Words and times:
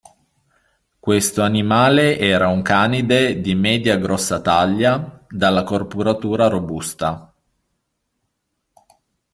Questo 0.99 1.43
animale 1.43 2.17
era 2.17 2.47
un 2.47 2.63
canide 2.63 3.39
di 3.39 3.53
media-grossa 3.53 4.41
taglia, 4.41 5.23
dalla 5.29 5.61
corporatura 5.63 6.47
robusta. 6.47 7.31